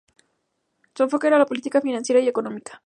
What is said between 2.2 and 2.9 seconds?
económica.